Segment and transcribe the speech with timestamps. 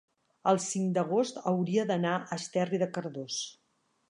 [0.51, 3.43] el cinc d'agost hauria d'anar a Esterri de Cardós.